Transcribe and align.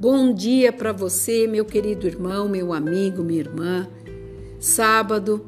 Bom 0.00 0.32
dia 0.32 0.72
para 0.72 0.92
você, 0.92 1.48
meu 1.48 1.64
querido 1.64 2.06
irmão, 2.06 2.48
meu 2.48 2.72
amigo, 2.72 3.24
minha 3.24 3.40
irmã. 3.40 3.88
Sábado, 4.60 5.44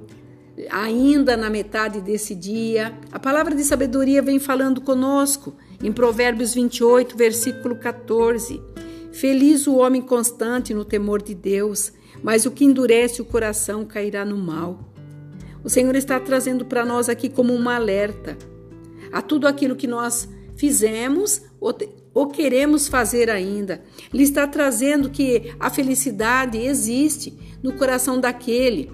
ainda 0.69 1.37
na 1.37 1.49
metade 1.49 2.01
desse 2.01 2.34
dia, 2.34 2.98
a 3.12 3.19
palavra 3.21 3.55
de 3.55 3.62
sabedoria 3.62 4.21
vem 4.21 4.41
falando 4.41 4.80
conosco 4.80 5.55
em 5.80 5.93
Provérbios 5.93 6.52
28, 6.52 7.16
versículo 7.16 7.77
14. 7.77 8.61
Feliz 9.12 9.69
o 9.69 9.77
homem 9.77 10.02
constante 10.02 10.75
no 10.75 10.85
temor 10.85 11.23
de 11.23 11.32
Deus, 11.32 11.93
mas 12.21 12.45
o 12.45 12.51
que 12.51 12.64
endurece 12.64 13.23
o 13.23 13.27
coração 13.27 13.85
cairá 13.85 14.25
no 14.25 14.37
mal. 14.37 14.80
O 15.62 15.71
Senhor 15.71 15.95
está 15.95 16.19
trazendo 16.19 16.64
para 16.64 16.85
nós 16.85 17.09
aqui 17.09 17.29
como 17.29 17.55
um 17.55 17.69
alerta 17.69 18.37
a 19.12 19.23
tudo 19.23 19.46
aquilo 19.46 19.77
que 19.77 19.87
nós 19.87 20.29
fizemos 20.60 21.41
ou, 21.59 21.74
ou 22.12 22.27
queremos 22.27 22.87
fazer 22.87 23.30
ainda. 23.30 23.82
Ele 24.12 24.24
está 24.24 24.46
trazendo 24.46 25.09
que 25.09 25.55
a 25.59 25.70
felicidade 25.70 26.59
existe 26.59 27.32
no 27.62 27.73
coração 27.73 28.20
daquele 28.20 28.91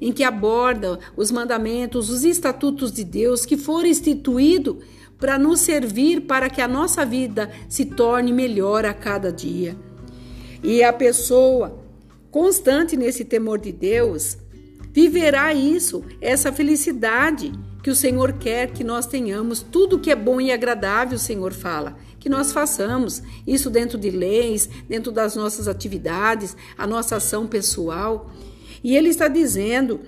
em 0.00 0.12
que 0.12 0.24
aborda 0.24 0.98
os 1.14 1.30
mandamentos, 1.30 2.08
os 2.08 2.24
estatutos 2.24 2.90
de 2.90 3.04
Deus 3.04 3.44
que 3.44 3.58
foram 3.58 3.86
instituídos 3.86 4.78
para 5.18 5.38
nos 5.38 5.60
servir 5.60 6.22
para 6.22 6.48
que 6.48 6.62
a 6.62 6.66
nossa 6.66 7.04
vida 7.04 7.50
se 7.68 7.84
torne 7.84 8.32
melhor 8.32 8.86
a 8.86 8.94
cada 8.94 9.30
dia. 9.30 9.76
E 10.62 10.82
a 10.82 10.90
pessoa 10.90 11.84
constante 12.30 12.96
nesse 12.96 13.26
temor 13.26 13.58
de 13.58 13.72
Deus 13.72 14.38
viverá 14.90 15.52
isso, 15.52 16.02
essa 16.18 16.50
felicidade 16.50 17.52
que 17.82 17.90
o 17.90 17.96
Senhor 17.96 18.34
quer 18.34 18.72
que 18.72 18.84
nós 18.84 19.06
tenhamos. 19.06 19.60
Tudo 19.62 19.98
que 19.98 20.10
é 20.10 20.16
bom 20.16 20.40
e 20.40 20.52
agradável, 20.52 21.16
o 21.16 21.20
Senhor 21.20 21.52
fala, 21.52 21.96
que 22.18 22.28
nós 22.28 22.52
façamos 22.52 23.22
isso 23.46 23.70
dentro 23.70 23.98
de 23.98 24.10
leis, 24.10 24.68
dentro 24.88 25.10
das 25.10 25.34
nossas 25.36 25.66
atividades, 25.66 26.56
a 26.76 26.86
nossa 26.86 27.16
ação 27.16 27.46
pessoal. 27.46 28.30
E 28.84 28.96
ele 28.96 29.08
está 29.08 29.28
dizendo 29.28 30.00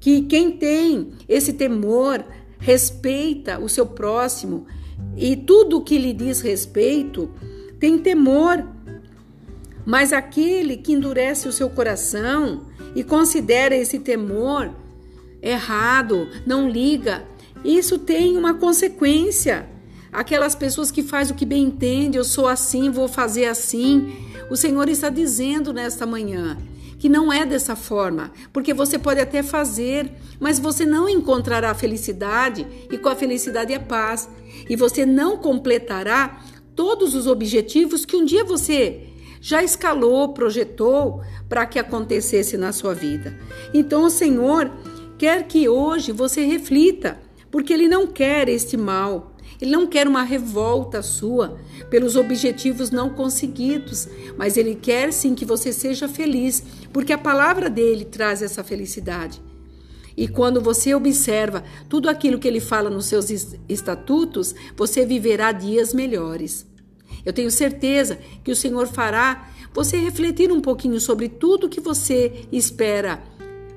que 0.00 0.22
quem 0.22 0.52
tem 0.52 1.12
esse 1.28 1.52
temor 1.52 2.24
respeita 2.58 3.58
o 3.58 3.68
seu 3.68 3.86
próximo 3.86 4.66
e 5.16 5.36
tudo 5.36 5.82
que 5.82 5.98
lhe 5.98 6.12
diz 6.12 6.40
respeito 6.40 7.30
tem 7.78 7.98
temor. 7.98 8.66
Mas 9.84 10.12
aquele 10.12 10.76
que 10.76 10.92
endurece 10.92 11.48
o 11.48 11.52
seu 11.52 11.70
coração 11.70 12.66
e 12.94 13.02
considera 13.02 13.74
esse 13.74 13.98
temor 13.98 14.74
errado, 15.42 16.28
não 16.46 16.68
liga, 16.68 17.24
isso 17.64 17.98
tem 17.98 18.36
uma 18.36 18.54
consequência. 18.54 19.68
Aquelas 20.12 20.54
pessoas 20.54 20.90
que 20.90 21.02
fazem 21.02 21.34
o 21.34 21.36
que 21.36 21.44
bem 21.44 21.64
entende, 21.64 22.16
eu 22.16 22.24
sou 22.24 22.48
assim, 22.48 22.90
vou 22.90 23.08
fazer 23.08 23.44
assim. 23.46 24.14
O 24.50 24.56
Senhor 24.56 24.88
está 24.88 25.08
dizendo 25.10 25.72
nesta 25.72 26.06
manhã 26.06 26.56
que 26.98 27.08
não 27.08 27.32
é 27.32 27.46
dessa 27.46 27.76
forma, 27.76 28.32
porque 28.52 28.74
você 28.74 28.98
pode 28.98 29.20
até 29.20 29.42
fazer, 29.42 30.10
mas 30.40 30.58
você 30.58 30.84
não 30.84 31.08
encontrará 31.08 31.72
felicidade 31.72 32.66
e 32.90 32.98
com 32.98 33.08
a 33.08 33.14
felicidade 33.14 33.72
é 33.72 33.78
paz, 33.78 34.28
e 34.68 34.74
você 34.74 35.06
não 35.06 35.36
completará 35.36 36.42
todos 36.74 37.14
os 37.14 37.26
objetivos 37.26 38.04
que 38.04 38.16
um 38.16 38.24
dia 38.24 38.44
você 38.44 39.04
já 39.40 39.62
escalou, 39.62 40.30
projetou 40.30 41.22
para 41.48 41.64
que 41.66 41.78
acontecesse 41.78 42.56
na 42.56 42.72
sua 42.72 42.94
vida. 42.94 43.38
Então 43.72 44.04
o 44.04 44.10
Senhor 44.10 44.70
quer 45.18 45.46
que 45.46 45.68
hoje 45.68 46.12
você 46.12 46.44
reflita, 46.44 47.20
porque 47.50 47.72
ele 47.72 47.88
não 47.88 48.06
quer 48.06 48.48
este 48.48 48.76
mal. 48.76 49.34
Ele 49.60 49.72
não 49.72 49.88
quer 49.88 50.06
uma 50.06 50.22
revolta 50.22 51.02
sua 51.02 51.58
pelos 51.90 52.14
objetivos 52.14 52.90
não 52.90 53.10
conseguidos, 53.10 54.06
mas 54.36 54.56
ele 54.56 54.76
quer 54.76 55.12
sim 55.12 55.34
que 55.34 55.44
você 55.44 55.72
seja 55.72 56.06
feliz, 56.06 56.62
porque 56.92 57.12
a 57.12 57.18
palavra 57.18 57.68
dele 57.68 58.04
traz 58.04 58.40
essa 58.40 58.62
felicidade. 58.62 59.42
E 60.16 60.28
quando 60.28 60.60
você 60.60 60.94
observa 60.94 61.64
tudo 61.88 62.08
aquilo 62.08 62.38
que 62.38 62.46
ele 62.46 62.60
fala 62.60 62.88
nos 62.88 63.06
seus 63.06 63.30
estatutos, 63.68 64.54
você 64.76 65.04
viverá 65.04 65.50
dias 65.50 65.92
melhores. 65.92 66.66
Eu 67.24 67.32
tenho 67.32 67.50
certeza 67.50 68.18
que 68.44 68.52
o 68.52 68.56
Senhor 68.56 68.86
fará 68.86 69.48
você 69.72 69.96
refletir 69.96 70.52
um 70.52 70.60
pouquinho 70.60 71.00
sobre 71.00 71.28
tudo 71.28 71.68
que 71.68 71.80
você 71.80 72.46
espera 72.50 73.22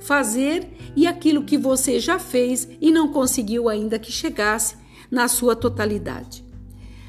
fazer 0.01 0.67
e 0.95 1.07
aquilo 1.07 1.43
que 1.43 1.57
você 1.57 1.99
já 1.99 2.19
fez 2.19 2.67
e 2.81 2.91
não 2.91 3.07
conseguiu 3.07 3.69
ainda 3.69 3.97
que 3.97 4.11
chegasse 4.11 4.75
na 5.09 5.27
sua 5.27 5.55
totalidade. 5.55 6.43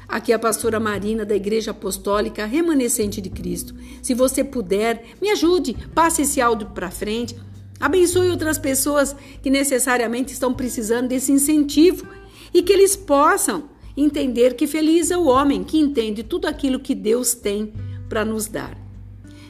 Aqui 0.07 0.31
é 0.31 0.35
a 0.35 0.39
pastora 0.39 0.79
Marina 0.79 1.25
da 1.25 1.35
Igreja 1.35 1.71
Apostólica 1.71 2.45
Remanescente 2.45 3.19
de 3.19 3.29
Cristo. 3.29 3.73
Se 4.01 4.13
você 4.13 4.43
puder, 4.43 5.05
me 5.21 5.29
ajude, 5.31 5.75
passe 5.95 6.21
esse 6.21 6.39
áudio 6.39 6.67
para 6.67 6.91
frente. 6.91 7.35
Abençoe 7.79 8.29
outras 8.29 8.59
pessoas 8.59 9.15
que 9.41 9.49
necessariamente 9.49 10.31
estão 10.31 10.53
precisando 10.53 11.07
desse 11.07 11.31
incentivo 11.31 12.05
e 12.53 12.61
que 12.61 12.71
eles 12.71 12.95
possam 12.95 13.63
entender 13.97 14.55
que 14.55 14.67
feliz 14.67 15.09
é 15.09 15.17
o 15.17 15.25
homem 15.25 15.63
que 15.63 15.79
entende 15.79 16.21
tudo 16.21 16.47
aquilo 16.47 16.79
que 16.79 16.93
Deus 16.93 17.33
tem 17.33 17.73
para 18.07 18.23
nos 18.23 18.47
dar. 18.47 18.77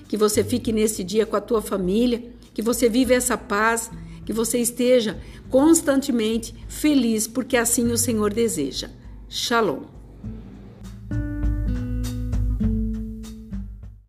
Que 0.07 0.15
você 0.15 0.43
fique 0.43 0.71
nesse 0.71 1.03
dia 1.03 1.25
com 1.25 1.35
a 1.35 1.41
tua 1.41 1.61
família, 1.61 2.32
que 2.53 2.61
você 2.61 2.87
viva 2.87 3.13
essa 3.13 3.37
paz, 3.37 3.89
que 4.25 4.33
você 4.33 4.59
esteja 4.59 5.19
constantemente 5.49 6.53
feliz, 6.67 7.27
porque 7.27 7.57
assim 7.57 7.91
o 7.91 7.97
Senhor 7.97 8.33
deseja. 8.33 8.89
Shalom. 9.29 9.83